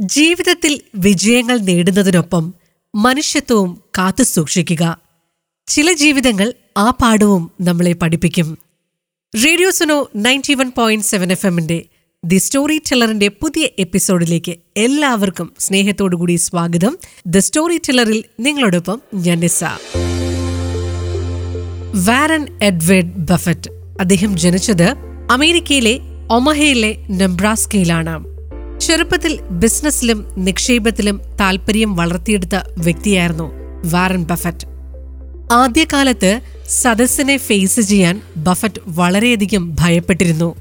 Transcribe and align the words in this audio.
ജീവിതത്തിൽ 0.00 0.80
വിജയങ്ങൾ 0.94 1.58
നേടുന്നതിനൊപ്പം 1.58 2.54
മനുഷ്യത്വവും 2.94 3.80
കാത്തു 3.98 4.22
സൂക്ഷിക്കുക. 4.22 5.00
ചില 5.66 5.92
ജീവിതങ്ങൾ 5.92 6.52
ആ 6.76 6.90
പാഠവും 6.90 7.50
നമ്മളെ 7.60 7.92
പഠിപ്പിക്കും. 7.92 8.58
Radio 9.46 9.70
Suno 9.70 10.10
ninety 10.16 10.54
one 10.54 10.72
point 10.76 11.06
seven 11.06 11.32
F 11.32 11.46
എമ്മിന്റെ 11.46 11.84
ദി 12.24 12.36
സ്റ്റോറി 12.36 12.78
ടെല്ലറിന്റെ 12.78 13.28
പുതിയ 13.28 13.68
എപ്പിസോഡിലേക്ക് 13.78 14.56
എല്ലാവർക്കും 14.76 15.52
സ്നേഹത്തോടുകൂടി 15.58 16.36
സ്വാഗതം. 16.36 16.98
ദ 17.26 17.38
സ്റ്റോറി 17.38 17.76
ടെല്ലറിൽ 17.76 18.24
നിങ്ങളോടൊപ്പം 18.40 19.00
ഞാൻ 19.14 19.40
നിസ. 19.40 19.64
Warren 22.04 22.58
Edward 22.62 23.16
Buffett. 23.16 23.70
അദ്ദേഹം 24.00 24.36
ജനിച്ചത് 24.36 24.94
അമേരിക്കയിലെ 25.30 26.00
ഒമഹയിലെ 26.30 27.06
നെബ്രാസ്കയിലാണ്. 27.10 28.29
ചെറുപ്പത്തിൽ 28.80 29.40
ബിസിനസ്സിലും 29.40 30.26
നിക്ഷേപത്തിലും 30.38 31.20
താൽപ്പര്യം 31.40 31.96
വളർത്തിയെടുത്ത 31.96 32.54
വ്യക്തിയായിരുന്നു 32.78 33.52
വാറൻ 33.84 34.24
ബഫറ്റ്. 34.24 34.66
ആദ്യകാലത്ത് 35.52 36.40
സദസ്സിനെ 36.68 37.36
ഫേസ് 37.36 37.80
ചെയ്യാൻ 37.80 38.20
ബഫറ്റ് 38.36 38.80
വളരെയധികം 38.86 39.76
ഭയപ്പെട്ടിരുന്നു. 39.80 40.54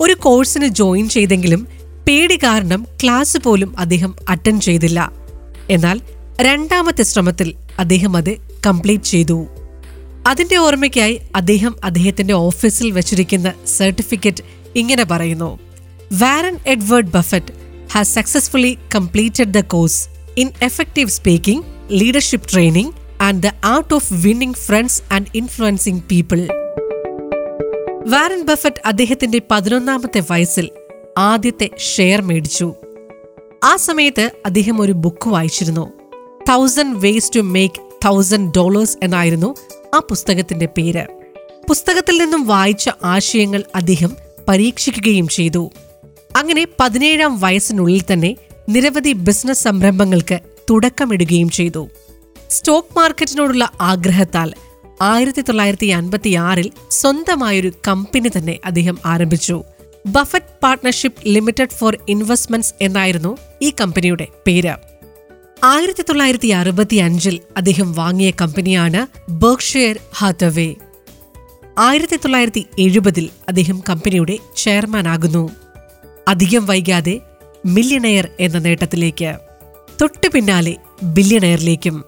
ഒരു 0.00 0.12
കോഴ്സിന് 0.12 0.66
ജോയിൻ 0.66 1.08
ചെയ്തെങ്കിലും 1.08 1.68
പേടി 2.08 2.36
കാരണം 2.36 2.86
ക്ലാസ് 3.02 3.38
പോലും 3.38 3.78
അദ്ദേഹം 3.78 4.14
അറ്റൻഡ് 4.28 4.62
ചെയ്തില്ല. 4.62 5.12
എന്നാൽ 5.70 6.00
രണ്ടാമത്തെ 6.40 7.02
ശ്രമത്തിൽ 7.02 7.54
അദ്ദേഹം 7.78 8.16
അത് 8.16 8.36
കംപ്ലീറ്റ് 8.66 9.04
ചെയ്തു. 9.04 9.46
അതിന്റെ 10.26 10.56
ഓർമ്മയ്ക്കായി 10.56 11.20
അദ്ദേഹം 11.36 11.74
അദ്ദേഹത്തിന്റെ 11.84 12.34
ഓഫീസിൽ 12.34 12.90
വെച്ചിരിക്കുന്ന 12.90 13.52
സർട്ടിഫിക്കറ്റ് 13.66 14.44
ഇങ്ങനെ 14.76 15.04
പറയുന്നു. 15.04 15.58
Warren 16.18 16.58
Edward 16.66 17.10
Buffett 17.10 17.52
has 17.92 18.14
successfully 18.14 18.78
completed 18.94 19.52
the 19.54 19.60
course 19.60 20.08
in 20.36 20.50
effective 20.62 21.08
speaking 21.08 21.64
leadership 21.90 22.48
training 22.52 22.92
and 23.20 23.42
the 23.42 23.50
art 23.64 23.94
of 23.94 24.12
winning 24.12 24.56
friends 24.56 25.02
and 25.12 25.26
influencing 25.34 26.02
people 26.02 26.48
Warren 28.08 28.42
Buffett 28.42 28.82
അദ്ദേഹത്തിന്റെ 28.86 29.42
പതിനൊന്നാമത്തെ 29.50 30.22
വയസ്സിൽ 30.30 30.70
ആദ്യത്തെ 31.18 31.70
ഷെയർ 31.78 32.22
മേടിച്ചു. 32.22 32.74
ആ 33.64 33.76
സമയത്ത് 33.76 34.30
അദ്ദേഹം 34.46 34.80
ഒരു 34.80 34.92
ബുക്ക് 34.92 35.28
വായിച്ചിരുന്നു. 35.28 35.92
Thousand 36.48 36.98
ways 36.98 37.32
to 37.36 37.40
make 37.40 37.80
thousand 38.04 38.52
dollars 38.56 38.98
എന്നായിരുന്നു 39.02 39.54
ആ 39.94 39.98
പുസ്തകത്തിന്റെ 39.98 40.66
പേര്. 40.66 41.06
പുസ്തകത്തിൽ 41.68 42.18
നിന്നും 42.18 42.46
വായിച്ച 42.46 42.90
ആശയങ്ങൾ 43.04 43.64
അദ്ദേഹം 43.74 44.12
പരീക്ഷിക്കുകയും 44.48 45.28
ചെയ്തു. 45.28 45.70
അങ്ങനെ 46.36 46.66
പതിനേഴാം 46.80 47.40
വയസ്സിനുള്ളിൽ 47.40 48.02
തന്നെ 48.12 48.36
നിരവധി 48.68 49.12
ബിസിനസ് 49.12 49.62
സംരംഭങ്ങൾക്ക് 49.62 50.40
തുടക്കമിടുകയും 50.70 51.50
ചെയ്തു. 51.50 51.88
സ്റ്റോക്ക് 52.50 52.98
മാർക്കറ്റിനോടുള്ള 52.98 53.70
ആഗ്രഹത്താൽ 53.80 54.54
ആയിരത്തി 55.02 55.40
തൊള്ളായിരത്തി 55.40 55.86
അൻപത്തി 55.86 56.34
ആറിൽ 56.34 56.70
സ്വന്തമായൊരു 56.90 57.72
കമ്പനി 57.88 58.28
തന്നെ 58.28 58.58
അദ്ദേഹം 58.64 58.98
ആരംഭിച്ചു. 59.06 59.62
Buffett 60.06 60.58
partnership 60.62 61.28
limited 61.28 61.68
for 61.68 61.98
investments 62.08 62.74
എന്നായിരുന്നു 62.80 63.38
ഈ 63.62 63.72
കമ്പനിയുടെ 63.80 64.28
പേര്. 64.46 64.74
ആയിരത്തി 65.64 66.02
തൊള്ളായിരത്തി 66.02 66.48
അറുപത്തി 66.48 66.96
അഞ്ചിൽ 66.96 67.40
അദ്ദേഹം 67.56 67.92
വാങ്ങിയ 67.92 68.30
കമ്പനിയാണ് 68.30 69.06
ബർക്ക്ഷയർ 69.30 69.98
ഹാത്തവേ 70.16 70.74
ആയിരത്തി 71.78 72.16
തൊള്ളായിരത്തി 72.16 72.66
എഴുപതിൽ 72.78 73.28
അദ്ദേഹം 73.48 73.82
കമ്പനിയുടെ 73.90 74.38
ചെയർമാൻ 74.56 75.08
ആകുന്നു. 75.08 75.50
അധികം 76.28 76.66
വൈകാതെ 76.66 77.20
മില്യണയർ 77.66 78.28
എന്ന 78.40 78.58
നേട്ടത്തിലേക്ക്. 78.58 79.38
തൊട്ടു 80.00 80.28
പിന്നാലെ 80.28 80.76
ബില്യണയറിലേക്കും. 81.02 82.04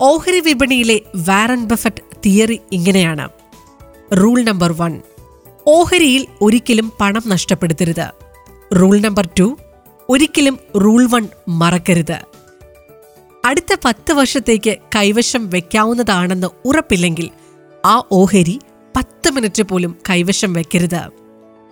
ഓഹരി 0.00 0.40
വിപണിയിലെ 0.40 1.00
വാരൻ 1.16 1.64
ബഫറ്റ് 1.64 2.02
തിയറി 2.26 2.60
ഇങ്ങനെയാണ്. 2.72 3.28
Rule 4.12 4.42
number 4.42 4.72
one. 4.72 5.00
ഓഹരിയിൽ 5.66 6.26
ഒരിക്കലും 6.40 6.92
പണം 7.00 7.22
നഷ്ടപ്പെടുത്തരുത്. 7.26 8.10
Rule 8.80 9.00
number 9.00 9.28
two. 9.38 9.56
ഒരിക്കലും 10.08 10.58
റൂൾ 10.76 11.10
വൺ 11.10 11.28
മറക്കരുത്. 11.48 12.18
അടുത്ത 13.44 13.76
പത്ത് 13.84 14.12
വർഷത്തേക്ക് 14.12 14.76
കൈവശം 14.96 15.50
വെക്കാവുന്നതാണെന്ന് 15.50 16.46
ഉറപ്പില്ലെങ്കിൽ 16.64 17.30
ആ 17.86 18.02
ഓഹരി 18.12 18.60
പത്ത് 18.96 19.30
മിനിറ്റ് 19.30 19.62
പോലും 19.62 19.96
കൈവശം 20.10 20.52
വെക്കരുത്. 20.52 21.25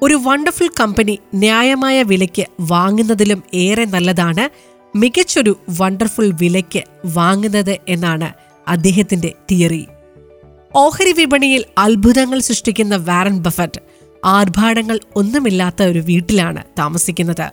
ഒരു 0.04 0.20
വണ്ടർഫുൾ 0.22 0.68
കമ്പനി 0.80 1.18
ന്യായമായ 1.34 2.02
വിലയ്ക്ക് 2.02 2.46
വാങ്ങുന്നതിലും 2.60 3.42
ഏറെ 3.54 3.84
നല്ലതാണ് 3.84 4.44
മികച്ചൊരു 4.96 5.56
വണ്ടർഫുൾ 5.78 6.32
വിലയ്ക്ക് 6.40 6.82
വാങ്ങുന്നത് 7.14 7.78
എന്നാണ് 7.88 8.32
അദ്ദേഹത്തിന്റെ 8.68 9.32
തിയറി. 9.50 9.86
ഓഹരി 10.74 11.12
വിപണിയിൽ 11.12 11.64
അത്ഭുതങ്ങൾ 11.78 12.38
സൃഷ്ടിക്കുന്ന 12.38 12.96
വാരൻ 12.96 13.38
ബഫറ്റ് 13.38 13.80
ആർഭാടങ്ങൾ 14.24 15.00
ഒന്നുമില്ലാത്ത 15.16 15.82
ഒരു 15.82 15.98
വീട്ടിലാണ് 15.98 16.64
താമസിക്കുന്നത്. 16.78 17.50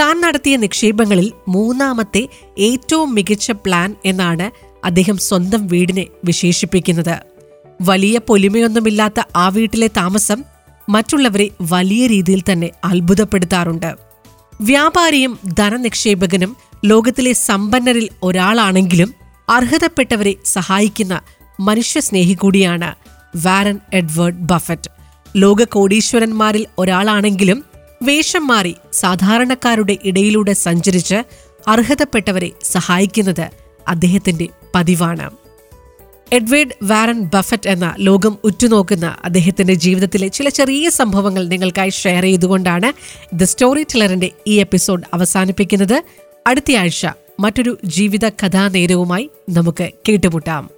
താൻ 0.00 0.20
നടത്തിയ 0.20 0.56
നിക്ഷേപങ്ങളിൽ 0.56 1.32
മൂന്നാമത്തെ 1.48 2.28
ഏറ്റവും 2.58 3.14
മികച്ച 3.14 3.50
പ്ലാൻ 3.50 3.96
എന്നാണ് 4.04 4.76
അദ്ദേഹം 4.86 5.16
സ്വന്തം 5.16 5.66
വീടിനെ 5.66 6.06
വിശേഷിപ്പിക്കുന്നത്. 6.24 7.16
വലിയ 7.82 8.18
പൊലിമയൊന്നുമില്ലാത്ത 8.18 9.20
ആ 9.36 9.48
വീട്ടിലെ 9.48 9.86
താമസം 9.86 10.53
മറ്റുള്ളവരെ 10.88 11.50
വലിയ 11.62 12.06
രീതിയിൽ 12.06 12.42
തന്നെ 12.52 12.70
അത്ഭുതപ്പെടുത്താറുണ്ട്. 12.84 13.96
വ്യാപാരിയും 14.60 15.38
ധനനിക്ഷേപകനും 15.58 16.56
ലോകത്തിലെ 16.84 17.32
സമ്പന്നരിൽ 17.32 18.08
ഒരാളാണെങ്കിലും 18.22 19.14
അർഹതപ്പെട്ടവരെ 19.48 20.34
സഹായിക്കുന്ന 20.44 21.20
മനുഷ്യസ്നേഹി 21.60 22.34
കൂടിയാണ് 22.34 22.94
വാരൻ 23.36 23.80
എഡ്വേർഡ് 23.92 24.38
ബഫറ്റ്. 24.38 24.90
ലോക 25.36 25.64
കോടീശ്വരന്മാരിൽ 25.64 26.66
ഒരാളാണെങ്കിലും 26.78 27.64
വേഷം 28.02 28.46
മാറി 28.46 28.76
സാധാരണക്കാരുടെ 28.92 29.98
ഇടയിലൂടെ 30.04 30.52
സഞ്ചരിച്ച് 30.52 31.22
അർഹതപ്പെട്ടവരെ 31.68 32.50
സഹായിക്കുന്നത് 32.64 33.50
അദ്ദേഹത്തിന്റെ 33.88 34.48
പതിവാണ്. 34.74 35.43
എഡ്വേർഡ് 36.32 36.76
വാരൻ 36.82 37.22
ബഫറ്റ് 37.22 37.68
എന്ന 37.68 37.94
ലോകം 37.98 38.38
ഉറ്റുനോക്കുന്ന 38.44 39.16
അദ്ദേഹത്തിന്റെ 39.24 39.74
ജീവിതത്തിലെ 39.74 40.28
ചില 40.28 40.48
ചെറിയ 40.48 40.90
സംഭവങ്ങൾ 40.90 41.48
നിങ്ങൾക്കായി 41.48 41.90
ഷെയർ 41.90 42.22
ചെയ്തുകൊണ്ടാണ് 42.22 42.92
ദ 43.34 43.44
സ്റ്റോറി 43.44 43.82
ടില്ലറിന്റെ 43.82 44.30
ഈ 44.46 44.54
എപ്പിസോഡ് 44.54 45.02
അവസാനിപ്പിക്കുന്നത്. 45.14 46.02
അടുത്തയാഴ്ച 46.46 47.06
മറ്റൊരു 47.40 47.78
ജീവിത 47.84 48.28
കഥാനേരവുമായി 48.28 49.30
നമുക്ക് 49.50 49.90
കേട്ടുമുട്ടാം. 50.08 50.70